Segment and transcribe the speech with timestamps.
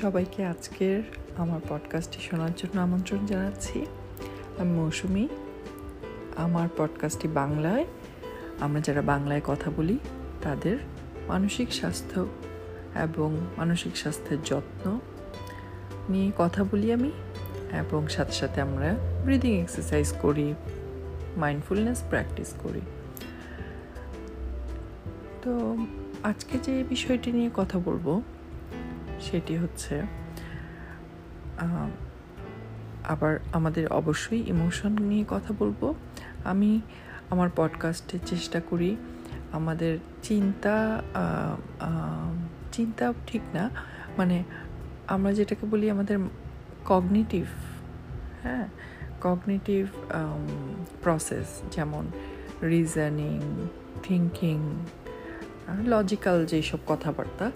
[0.00, 1.02] সবাইকে আজকের
[1.36, 3.86] আমার পডকাস্টটি শোনার জন্য আমন্ত্রণ জানাচ্ছি।
[4.58, 5.28] আমি মৌসুমি।
[6.36, 7.84] আমার পডকাস্টটি বাংলায়।
[8.60, 9.98] আমরা যারা বাংলায় কথা বলি,
[10.42, 10.78] তাদের
[11.28, 12.26] মানসিক স্বাস্থ্য
[12.94, 15.00] এবং মানসিক স্বাস্থ্যের যত্ন
[16.08, 17.12] নিয়ে কথা বলি আমি
[17.72, 20.54] এবং সাথে সাথে আমরা ব্রিদিং এক্সারসাইজ করি
[21.36, 22.80] মাইন্ডফুলনেস প্র্যাকটিস করি।
[25.42, 25.76] তো
[26.22, 28.22] আজকে যে বিষয়টি নিয়ে কথা বলব
[29.20, 30.02] সেটি হচ্ছে
[33.08, 35.94] আবার আমাদের অবশ্যই ইমোশন নিয়ে কথা বলব।
[36.44, 36.80] আমি
[37.30, 38.96] আমার পডকাস্টে চেষ্টা করি
[39.52, 41.02] আমাদের চিন্তা
[42.72, 43.70] চিন্তা ঠিক না
[44.18, 44.44] মানে
[45.06, 46.18] আমরা যেটাকে বলি আমাদের
[46.84, 47.46] কগনিটিভ
[48.42, 48.68] হ্যাঁ
[49.20, 49.86] কগনিটিভ
[51.02, 52.06] প্রসেস যেমন
[52.62, 53.68] রিজনিং
[54.02, 54.78] থিঙ্কিং
[55.92, 57.46] লজিক্যাল যেসব কথাবার্তা,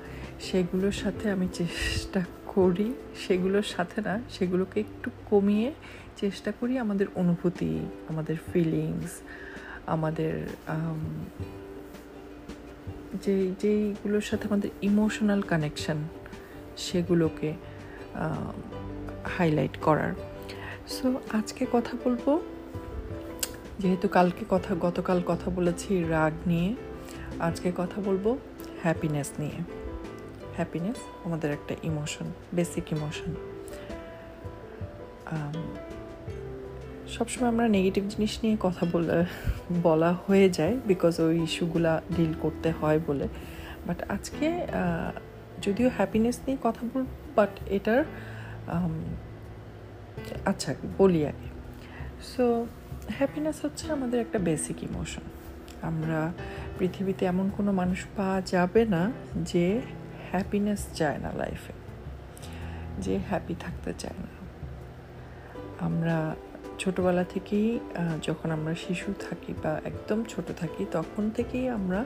[0.47, 2.23] সেগুলোর সাথে আমি চেষ্টা
[2.55, 2.89] করি,
[3.25, 5.69] সেগুলোর সাথে না, সেগুলোকে একটু কমিয়ে
[6.17, 7.73] চেষ্টা করি আমাদের অনুভূতি,
[8.09, 9.13] আমাদের ফিলিংস
[9.95, 10.35] আমাদের
[13.25, 15.99] যে যেইগুলোর সাথে আমাদের ইমোশনাল কানেকশান
[16.77, 17.51] সেগুলোকে
[19.35, 20.13] হাইলাইট করার।
[20.95, 21.07] সো
[21.39, 22.25] আজকে কথা বলব,
[23.79, 26.71] যেহেতু কালকে কথা, গতকাল কথা বলেছি রাগ নিয়ে।
[27.41, 28.39] আজকে কথা বলব
[28.83, 29.59] হ্যাপিনেস নিয়ে।
[30.57, 33.35] হ্যাপিনেস আমাদের একটা ইমোশন বেসিক ইমোশন
[37.09, 39.25] সবসময় আমরা নেগেটিভ জিনিস নিয়ে কথা বলে,
[39.83, 43.29] বলা হয়ে যায় বিকজ ওই ইস্যুগুলা ডিল করতে হয় বলে।
[43.87, 44.67] বাট আজকে
[45.63, 47.05] যদিও হ্যাপিনেস নিয়ে কথা বল
[47.37, 48.05] বাট এটার
[50.45, 51.49] আচ্ছা বলি আগে।
[52.23, 52.67] সো
[53.09, 55.23] হ্যাপিনেস হচ্ছে আমাদের একটা বেসিক ইমোশন
[55.83, 56.33] আমরা
[56.79, 59.03] পৃথিবীতে এমন কোনো মানুষ পাওয়া যাবে না
[59.51, 59.67] যে
[60.31, 61.75] হ্যাপিনেস চায় না লাইফে
[63.05, 64.31] যে হ্যাপি থাকতে চায় না।
[65.87, 66.17] আমরা
[66.79, 67.69] ছোটোবেলা থেকেই
[68.23, 72.01] যখন আমরা শিশু থাকি বা একদম ছোট থাকি, তখন থেকেই আমরা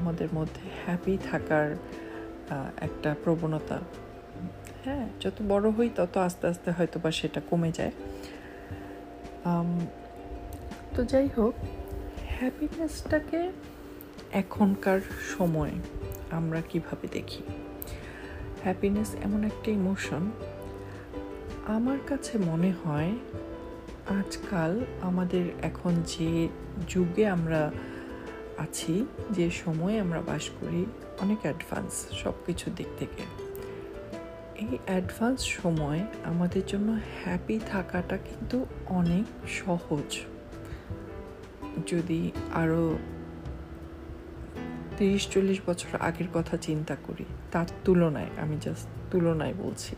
[0.00, 1.68] আমাদের মধ্যে হ্যাপি থাকার
[2.86, 3.78] একটা প্রবণতা।
[4.84, 7.94] হ্যাঁ যত বড় হই তত আস্তে আস্তে হয়তো বা সেটা কমে যায়।
[10.94, 11.54] তো যাই হোক
[12.40, 13.52] হ্যাপিনেসটাকে
[14.32, 15.00] এখনকার
[15.36, 15.70] সময়
[16.30, 17.42] আমরা কীভাবে দেখি?
[18.62, 20.30] হ্যাপিনেস এমন একটা ইমোশন
[21.66, 23.12] আমার কাছে মনে হয়
[24.08, 26.48] আজকাল আমাদের এখন যে
[26.88, 27.72] যুগে আমরা
[28.58, 30.86] আছি, যে সময়ে আমরা বাস করি,
[31.20, 33.22] অনেক অ্যাডভান্স সব কিছুর দিক থেকে।
[34.54, 40.20] এই অ্যাডভান্স সময় আমাদের জন্য হ্যাপি থাকাটা কিন্তু অনেক সহজ।
[41.86, 42.98] যদি আরও
[44.98, 49.96] তিরিশ চল্লিশ বছর আগের কথা চিন্তা করি, তার তুলনায়, আমি জাস্ট তুলনায় বলছি।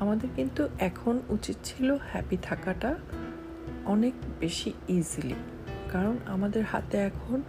[0.00, 2.94] আমাদের কিন্তু এখন উচিত ছিল হ্যাপি থাকাটা
[3.84, 5.34] অনেক বেশি ইজিলি
[5.92, 7.42] কারণ আমাদের হাতে এখন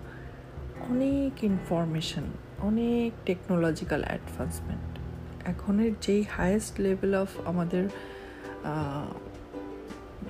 [0.90, 2.24] অনেক ইনফরমেশন
[2.60, 5.00] অনেক টেকনোলজিক্যাল অ্যাডভান্সমেন্ট
[5.46, 7.90] এখনের যেই হায়েস্ট লেভেল অফ আমাদের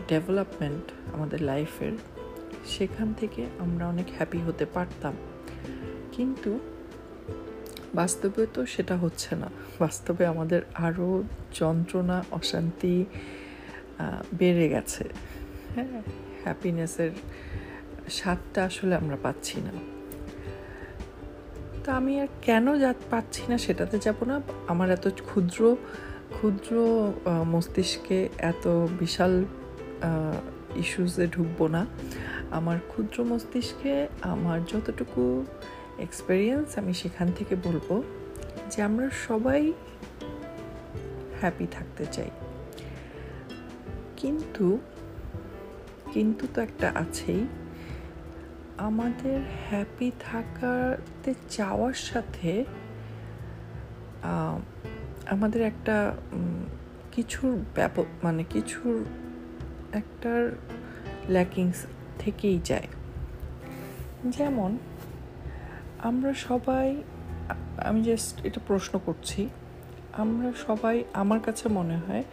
[0.07, 1.91] ডেভেলপমেন্ট আমাদের লাইফের
[2.67, 5.13] সেখান থেকে আমরা অনেক হ্যাপি হতে পারতাম।
[6.11, 6.51] কিন্তু
[7.95, 11.23] বাস্তবে তো সেটা হচ্ছে না। বাস্তবে আমাদের আরও
[11.53, 13.05] যন্ত্রণা, অশান্তি
[14.33, 15.03] বেড়ে গেছে।
[15.75, 16.01] হ্যাঁ
[16.43, 17.11] হ্যাপিনেসের
[18.09, 19.73] স্বাদটা আসলে আমরা পাচ্ছি না।
[21.83, 24.35] তা আমি আর কেন যা পাচ্ছি না সেটাতে যাব না।
[24.67, 25.61] আমার এত ক্ষুদ্র
[26.33, 26.73] ক্ষুদ্র
[27.47, 28.65] মস্তিষ্কে এত
[28.99, 29.33] বিশাল
[30.75, 31.81] ইস্যুসে ঢুকবো না।
[32.51, 35.45] আমার ক্ষুদ্র মস্তিষ্কে আমার যতটুকু
[35.99, 38.03] এক্সপেরিয়েন্স আমি সেখান থেকে বলব
[38.69, 39.73] যে আমরা সবাই
[41.41, 42.29] হ্যাপি থাকতে চাই।
[44.17, 44.79] কিন্তু
[46.13, 47.47] কিন্তু তো একটা আছেই।
[48.77, 52.65] আমাদের হ্যাপি থাকাতে চাওয়ার সাথে
[55.25, 56.15] আমাদের একটা
[57.11, 59.05] কিছুর ব্যাপক মানে কিছুর
[59.93, 60.55] একটার
[61.29, 61.85] ল্যাকিংস
[62.27, 62.87] থেকেই যায়।
[64.25, 64.71] যেমন,
[65.99, 66.87] আমরা সবাই,
[67.85, 69.41] আমি জাস্ট এটা প্রশ্ন করছি,
[70.23, 72.23] আমরা সবাই, আমার কাছে মনে হয়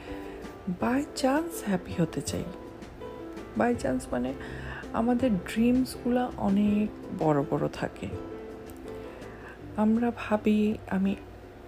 [0.81, 2.45] বাই চান্স হ্যাপি হতে চাই।
[3.59, 4.31] বাই চান্স মানে
[4.93, 6.89] আমাদের ড্রিমসগুলো অনেক
[7.19, 8.09] বড় বড় থাকে।
[9.77, 10.61] আমরা ভাবি,
[10.91, 11.13] আমি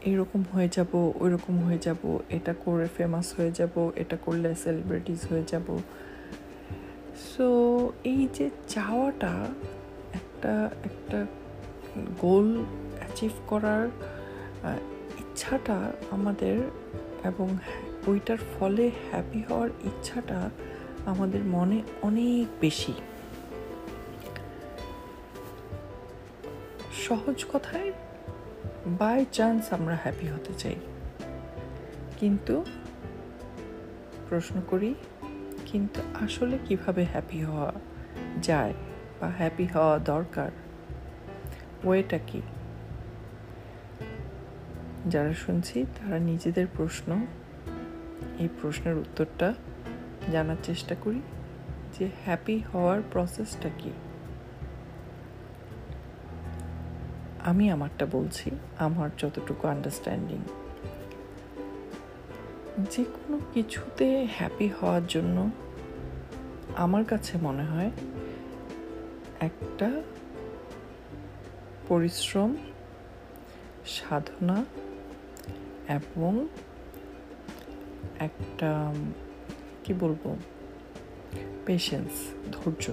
[0.02, 5.44] এরকম হয়ে যাব, ওইরকম হয়ে যাব, এটা করে ফেমাস হয়ে যাব, এটা করলে সেলিব্রিটিস হয়ে
[5.46, 5.66] যাব।
[7.16, 7.48] সো
[8.04, 9.46] এই যে চাওয়াটা
[10.14, 11.26] একটা একটা
[12.20, 12.64] গোল
[12.98, 13.88] অ্যাচিভ করার
[15.18, 16.62] ইচ্ছাটা আমাদের
[17.24, 17.58] এবং
[18.06, 20.50] ওইটার ফলে হ্যাপি হওয়ার ইচ্ছাটা
[21.06, 22.92] আমাদের মনে অনেক বেশি।
[27.08, 27.92] সহজ কথায়
[28.86, 30.76] বাই চান্স আমরা হ্যাপি হতে চাই।
[32.20, 32.64] কিন্তু
[34.28, 34.94] প্রশ্ন করি
[35.76, 37.72] কিন্তু আসলে কীভাবে হ্যাপি হওয়া
[38.42, 38.74] যায়
[39.20, 40.50] বা হ্যাপি হওয়া দরকার?
[41.84, 42.42] ওয়েটা কি?
[45.06, 47.26] যারা শুনছি, তারা নিজেদের প্রশ্ন,
[48.38, 49.54] এই প্রশ্নের উত্তরটা
[50.32, 51.22] জানার চেষ্টা করি
[51.98, 53.90] যে হ্যাপি হওয়ার প্রসেসটা কি?
[57.44, 60.38] আমি আমারটা বলছি, আমার যতটুকু আন্ডারস্ট্যান্ডিং
[62.90, 65.50] যে কোনো কিছুতে হ্যাপি হওয়ার জন্য
[66.74, 67.90] আমার কাছে মনে হয়
[69.40, 70.02] একটা
[71.88, 72.56] পরিশ্রম,
[73.86, 74.64] সাধনা
[75.88, 76.48] এবং
[78.18, 78.94] একটা,
[79.84, 80.36] কি বলব
[81.66, 82.10] পেশেন্স
[82.52, 82.92] ধৈর্য।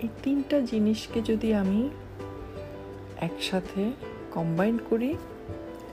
[0.00, 1.90] এই তিনটা জিনিসকে যদি আমি
[3.20, 3.92] একসাথে
[4.30, 5.14] কম্বাইন করি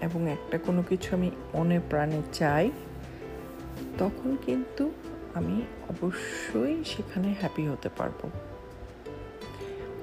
[0.01, 2.71] এবং একটা কোনো কিছু আমি মনে প্রাণে চাই,
[3.97, 4.91] তখন কিন্তু
[5.35, 8.29] আমি অবশ্যই সেখানে হ্যাপি হতে পারব।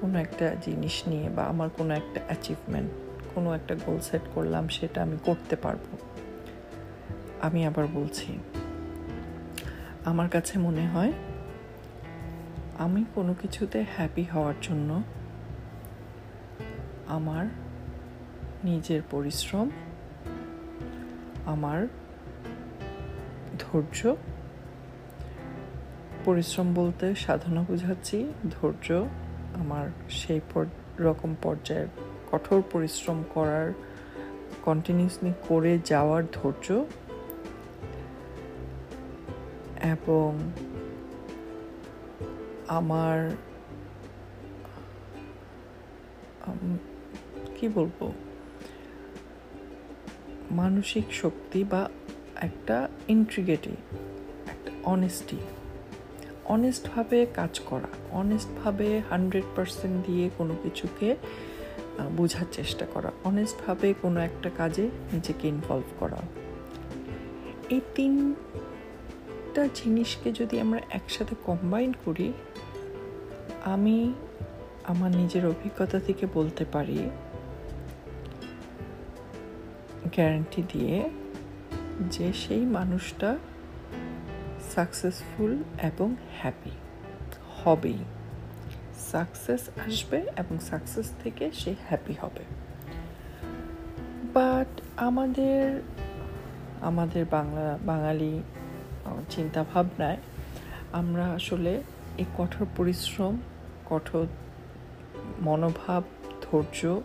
[0.01, 2.91] কোনো একটা জিনিস নিয়ে বা আমার কোনো একটা অ্যাচিভমেন্ট
[3.35, 5.85] কোনো একটা গোল সেট করলাম, সেটা আমি করতে পারব।
[7.41, 8.39] আমি আবার বলছি,
[10.05, 11.13] আমার কাছে মনে হয়
[12.79, 15.03] আমি কোনো কিছুতে হ্যাপি হওয়ার জন্য
[17.07, 17.47] আমার
[18.65, 19.71] নিজের পরিশ্রম,
[21.47, 21.89] আমার
[23.59, 24.15] ধৈর্য
[26.29, 28.19] পরিশ্রম বলতে সাধনা বোঝাচ্ছি,
[28.51, 28.89] ধৈর্য,
[29.55, 30.41] আমার সেই
[30.99, 31.89] রকম পর্যায়ের
[32.31, 33.67] কঠোর পরিশ্রম করার
[34.65, 36.67] কন্টিনিউসলি করে যাওয়ার ধৈর্য
[39.95, 40.29] এবং
[42.79, 43.19] আমার
[47.57, 47.99] কি বলব?
[50.51, 51.83] মানসিক শক্তি বা
[52.49, 52.77] একটা
[53.09, 53.75] ইন্ট্রিগেটি
[54.47, 55.39] একটা অনেস্টি
[56.49, 61.17] অনেস্টভাবে কাজ করা অনেস্টভাবে হান্ড্রেড পারসেন্ট দিয়ে কোনো কিছুকে
[62.17, 66.21] বোঝার চেষ্টা করা অনেস্টভাবে কোনো একটা কাজে নিজেকে ইনভলভ করা।
[67.71, 72.33] এই তিনটা জিনিসকে যদি আমরা একসাথে কম্বাইন করি,
[73.65, 74.13] আমি
[74.85, 76.99] আমার নিজের অভিজ্ঞতা থেকে বলতে পারি
[80.13, 81.11] গ্যারান্টি দিয়ে
[82.11, 83.39] যে সেই মানুষটা
[84.79, 86.71] সাকসেসফুল এবং হ্যাপি
[87.65, 87.99] হবেই।
[89.13, 92.45] সাকসেস আসবে এবং সাকসেস থেকে সে হ্যাপি হবে।
[94.35, 95.83] বাট আমাদের
[96.81, 98.43] আমাদের বাংলা, বাঙালি
[99.31, 100.17] চিন্তাভাবনায়
[100.93, 101.83] আমরা আসলে
[102.19, 103.39] এই কঠোর পরিশ্রম,
[103.87, 104.27] কঠোর
[105.41, 106.03] মনোভাব,
[106.43, 107.01] ধৈর্য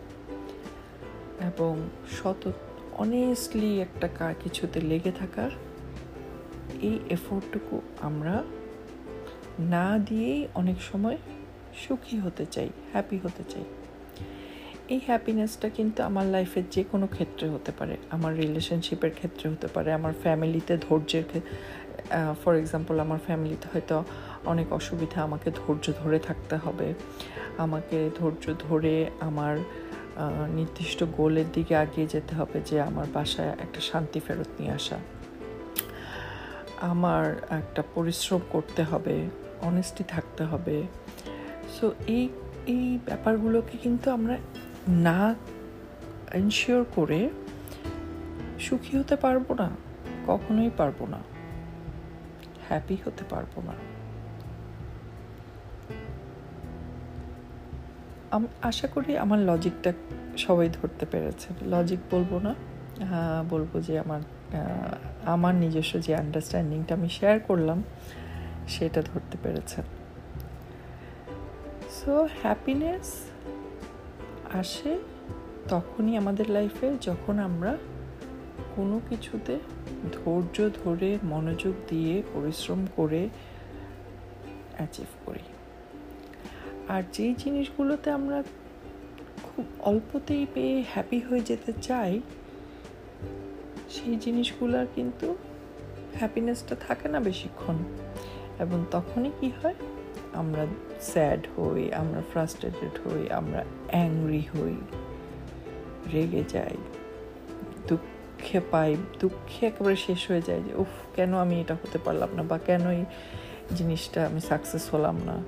[1.40, 1.88] এবং
[2.22, 2.52] সত
[2.92, 5.50] অনেস্টলি একটা কিছুতে লেগে থাকার
[6.88, 7.74] এই এফোর্টটুকু
[8.08, 8.34] আমরা
[9.74, 11.18] না দিয়েই অনেক সময়
[11.82, 13.64] সুখী হতে চাই হ্যাপি হতে চাই।
[14.94, 19.88] এই হ্যাপিনেসটা কিন্তু আমার লাইফের যে কোনো ক্ষেত্রে হতে পারে, আমার রিলেশনশিপের ক্ষেত্রে হতে পারে,
[19.98, 21.24] আমার ফ্যামিলিতে ধৈর্যের
[22.42, 23.96] ফর এক্সাম্পল আমার ফ্যামিলিতে হয়তো
[24.52, 26.88] অনেক অসুবিধা, আমাকে ধৈর্য ধরে থাকতে হবে,
[27.64, 28.94] আমাকে ধৈর্য ধরে
[29.28, 29.54] আমার
[30.58, 34.98] নির্দিষ্ট গোলের দিকে আগিয়ে যেতে হবে যে আমার বাসায় একটা শান্তি ফেরত নিয়ে আসা।
[36.92, 37.24] আমার
[37.58, 39.14] একটা পরিশ্রম করতে হবে
[39.62, 40.76] অনেস্টি থাকতে হবে।
[41.74, 42.24] সো এই
[42.66, 44.36] এই ব্যাপারগুলোকে কিন্তু আমরা
[45.08, 45.20] না
[46.40, 47.20] এনশিওর করে
[48.60, 49.68] সুখী হতে পারব না,
[50.26, 51.20] কখনোই পারব না।
[52.68, 53.74] হ্যাপি হতে পারব না।
[58.62, 59.90] আশা করি আমার লজিকটা
[60.44, 62.52] সবাই ধরতে পেরেছে। লজিক বলব না
[63.50, 64.22] বলব যে আমার
[65.24, 67.82] আমার নিজস্ব যে আন্ডারস্ট্যান্ডিংটা আমি শেয়ার করলাম,
[68.68, 69.84] সেটা ধরতে পেরেছেন
[71.90, 73.08] সো হ্যাপিনেস
[74.52, 74.98] আসে
[75.68, 77.76] তখনই আমাদের লাইফে যখন আমরা
[78.76, 79.58] কোনো কিছুতে
[80.12, 83.28] ধৈর্য ধরে, মনোযোগ দিয়ে, পরিশ্রম করে
[84.76, 85.44] অ্যাচিভ করি।
[86.88, 88.42] আর যেই জিনিসগুলোতে আমরা
[89.42, 92.20] খুব অল্পতেই পেয়ে হ্যাপি হয়ে যেতে চাই
[93.90, 95.36] সেই জিনিসগুলোর কিন্তু
[96.14, 97.76] হ্যাপিনেসটা থাকে না বেশিক্ষণ।
[98.58, 99.74] এবং তখনই কি হয়?
[100.32, 100.66] আমরা
[101.00, 104.76] স্যাড হই, আমরা ফ্রাস্ট্রেটেড হই, আমরা অ্যাংরি হই,
[106.12, 106.76] রেগে যাই,
[107.88, 112.42] দুঃখে পাই, দুঃখে একেবারে শেষ হয়ে যায় যে, উফ, কেন আমি এটা হতে পারলাম না?
[112.42, 113.04] বা কেন এই
[113.76, 115.42] জিনিসটা আমি সাকসেস হলাম না?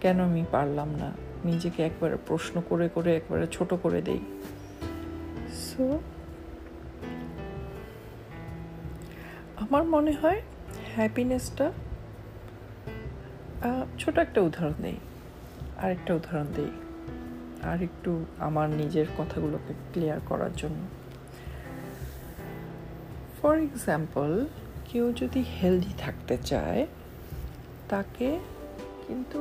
[0.00, 1.12] কেন আমি পারলাম না?
[1.44, 4.18] নিজেকে একবারে প্রশ্ন করে করে, একবারে ছোট করে দেই।
[5.52, 5.98] সো
[9.64, 10.40] আমার মনে হয়
[10.96, 11.66] হ্যাপিনেসটা
[14.00, 14.98] ছোট একটা উদাহরণ দেই,
[15.82, 16.72] আরেকটা উদাহরণ দিই,
[17.70, 20.80] আর একটু আমার নিজের কথাগুলোকে ক্লিয়ার করার জন্য।
[23.36, 24.30] ফর এক্সাম্পল
[24.88, 26.82] কেউ যদি হেলদি থাকতে চায়,
[27.88, 28.28] তাকে
[29.06, 29.38] কিন্তু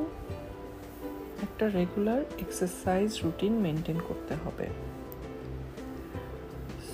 [1.45, 4.67] একটা রেগুলার এক্সারসাইজ রুটিন মেনটেন করতে হবে।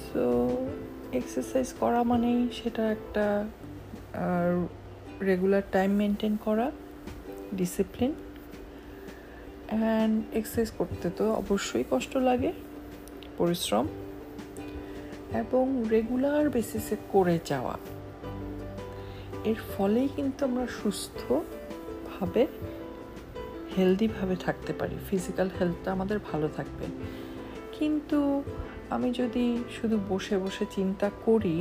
[0.05, 0.25] সো
[1.13, 3.49] এক্সারসাইজ করা মানেই সেটা একটা
[5.21, 6.71] রেগুলার টাইম মেনটেন করা
[7.53, 8.13] ডিসিপ্লিন
[9.67, 12.53] অ্যান্ড এক্সারসাইজ করতে তো অবশ্যই কষ্ট লাগে,
[13.37, 13.87] পরিশ্রম,
[15.33, 17.77] এবং রেগুলার বেসিসে করে যাওয়া।
[19.43, 22.47] এর ফলেই কিন্তু আমরা সুস্থভাবে
[23.77, 26.85] হেলদিভাবে থাকতে পারি। ফিজিক্যাল হেলথটা আমাদের ভালো থাকবে।
[27.71, 28.43] কিন্তু
[28.95, 29.45] আমি যদি
[29.77, 31.57] শুধু বসে বসে চিন্তা করি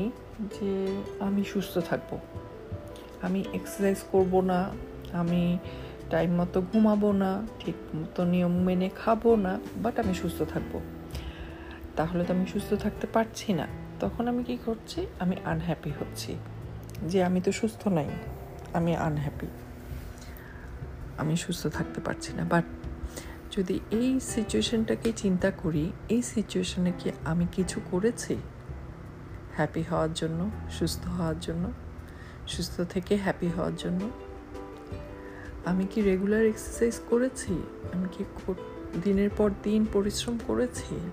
[0.54, 0.72] যে
[1.26, 2.10] আমি সুস্থ থাকব,
[3.26, 4.60] আমি এক্সারসাইজ করব না,
[5.20, 5.42] আমি
[6.12, 7.30] টাইম মতো ঘুমাবো না,
[7.60, 10.72] ঠিক মতো নিয়ম মেনে খাব না বাট আমি সুস্থ থাকব,
[11.96, 13.66] তাহলে তো আমি সুস্থ থাকতে পারছি না।
[14.00, 15.00] তখন আমি কি করছি?
[15.22, 16.32] আমি আনহ্যাপি হচ্ছি
[17.10, 18.08] যে আমি তো সুস্থ নাই,
[18.78, 19.48] আমি আনহ্যাপি
[21.20, 22.66] আমি সুস্থ থাকতে পারছি না বাট
[23.58, 28.36] যদি এই সিচুয়েশনটাকে চিন্তা করি, এই সিচুয়েশনে কি আমি কিছু করেছি?
[29.56, 31.72] হ্যাপি হওয়ার জন্য, সুস্থ হওয়ার জন্য,
[32.46, 34.10] সুস্থ থেকে হ্যাপি হওয়ার জন্য?
[35.64, 37.62] আমি কি রেগুলার এক্সারসাইজ করেছি?
[37.92, 38.24] আমি কি
[39.04, 41.10] দিনের পর দিন পরিশ্রম করেছি?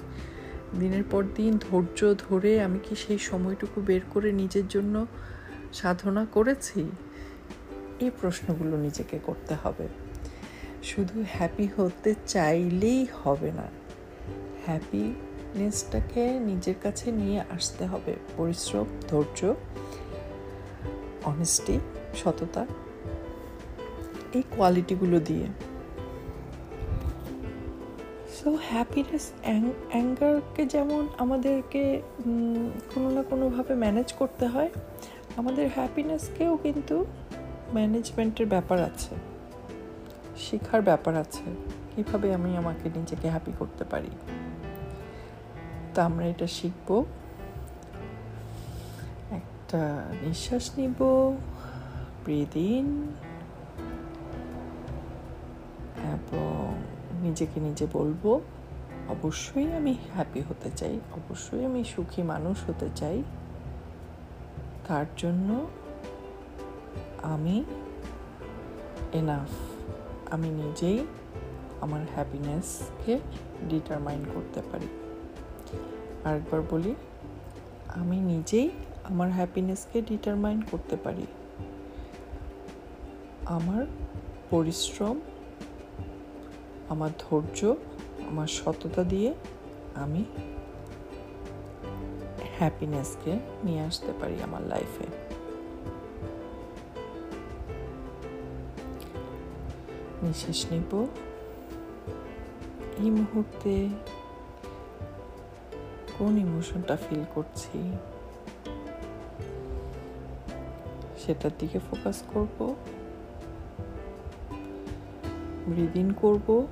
[0.80, 5.08] দিনের পর দিন ধৈর্য ধরে আমি কি সেই সময়টুকু বের করে নিজের জন্য
[5.74, 6.92] সাধনা করেছি?
[8.00, 10.04] এই প্রশ্নগুলো নিজেকে করতে হবে।
[10.89, 13.68] শুধু হ্যাপি হতে চাইলেই হবে না।
[14.65, 19.39] হ্যাপিনেসটাকে নিজের কাছে নিয়ে আসতে হবে। পরিশ্রম, ধৈর্য
[21.32, 21.75] অনেস্টি
[22.22, 22.63] সততা,
[24.38, 25.48] এই কোয়ালিটিগুলো দিয়ে।
[28.38, 29.25] সো হ্যাপিনেস
[29.92, 31.84] অ্যাঙ্গারকে যেমন আমাদেরকে
[32.92, 34.72] কোনো না কোনোভাবে ম্যানেজ করতে হয়,
[35.39, 36.96] আমাদের হ্যাপিনেসকেও কিন্তু
[37.75, 39.13] ম্যানেজমেন্টের ব্যাপার আছে।
[40.50, 41.56] শেখার ব্যাপার আছে।
[41.96, 44.10] কীভাবে আমি আমাকে নিজেকে হ্যাপি করতে পারি?
[45.94, 47.06] তা আমরা এটা শিখব।
[49.32, 51.04] একটা নিঃশ্বাস নিব।
[52.56, 53.08] ইন
[56.04, 56.75] এবং
[57.22, 58.42] নিজেকে নিজে বলব,
[59.10, 63.24] অবশ্যই আমি হ্যাপি হতে চাই। অবশ্যই আমি সুখী মানুষ হতে চাই।
[64.88, 65.68] তার জন্য
[67.24, 67.64] আমি
[69.14, 69.75] এনাফ
[70.32, 71.05] আমি নিজেই
[71.82, 73.20] আমার হ্যাপিনেসকে
[73.70, 74.88] ডিটারমাইন করতে পারি।
[76.24, 76.96] আরেকবার বলি,
[77.88, 78.70] আমি নিজেই
[79.03, 81.25] আমার হ্যাপিনেসকে ডিটারমাইন করতে পারি।
[83.46, 83.86] আমার
[84.50, 85.20] পরিশ্রম,
[86.89, 87.75] আমার ধৈর্য,
[88.27, 89.34] আমার সততা দিয়ে
[89.96, 90.25] আমি
[92.58, 95.25] হ্যাপিনেসকে নিয়ে আসতে পারি আমার লাইফে
[100.25, 101.08] নিঃশ্বাস নিব।
[103.00, 103.89] এই মুহূর্তে
[106.20, 107.98] কোন ইমোশনটা ফিল করছি?
[111.17, 112.75] সেটার দিকে ফোকাস করব।
[115.67, 116.67] ব্রিদ ইন করব।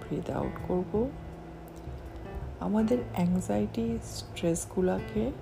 [0.00, 1.10] ব্রিদ আউট করব।
[2.60, 5.32] আমাদের অ্যাংজাইটি স্ট্রেসগুলোকে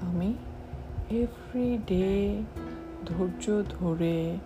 [0.00, 0.34] আমি
[1.10, 2.42] এভরি ডে
[3.06, 4.38] ধৈর্য ধরে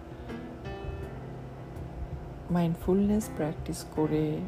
[2.50, 4.38] মাইন্ডফুলনেস প্র্যাকটিস করে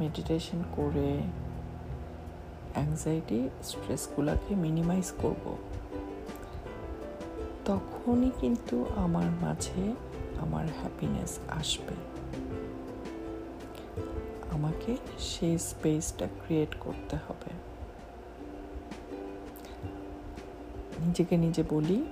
[0.00, 1.22] মেডিটেশন করে
[2.74, 5.56] অ্যাংজাইটি স্ট্রেসগুলোকে মিনিমাইজ করব।
[7.64, 9.94] তখনই কিন্তু আমার মাঝে
[10.40, 11.94] আমার হ্যাপিনেস আসবে।
[14.52, 17.50] আমাকে সেই স্পেসটা ক্রিয়েট করতে হবে।
[21.06, 22.04] নিজেকে নিজে বলি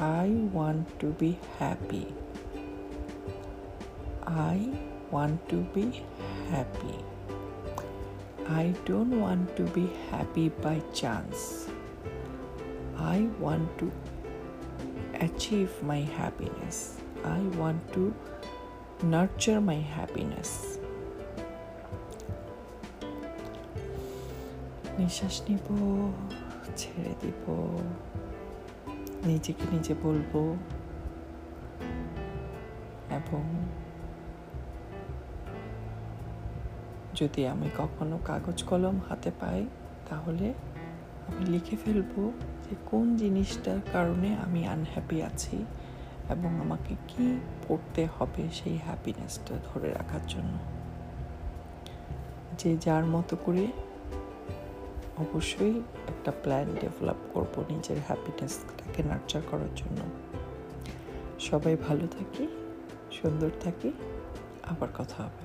[0.00, 2.04] I want to be happy
[4.25, 4.69] I
[5.11, 6.03] want to be
[6.51, 6.97] happy.
[8.47, 11.69] I don't want to be happy by chance.
[12.97, 13.91] I want to
[15.21, 16.97] achieve my happiness.
[17.23, 18.13] I want to
[19.03, 20.51] nurture my happiness.
[24.99, 25.67] নিঃশ্বাস নিব
[26.79, 27.43] ছেড়ে দিব
[29.29, 30.41] নিজেকে নিজে বলবো
[33.19, 33.43] এবং
[37.14, 39.66] যদি আমি কখনো কাগজ কলম হাতে পাই,
[40.10, 40.54] তাহলে
[41.26, 42.32] আমি লিখে ফেলব
[42.70, 45.64] যে কোন জিনিসটার কারণে আমি আনহ্যাপি আছি
[46.28, 50.58] এবং আমাকে কি পড়তে হবে সেই হ্যাপিনেসটা ধরে রাখার জন্য।
[52.58, 53.66] যে যার মতো করে
[55.18, 55.78] অবশ্যই
[56.08, 60.00] একটা প্ল্যান ডেভেলপ করব নিজের হ্যাপিনেসটাকে নার্চার করার জন্য।
[61.40, 62.46] সবাই ভালো থাকি,
[63.12, 63.92] সুন্দর থাকি,
[64.70, 65.43] আবার কথা হবে।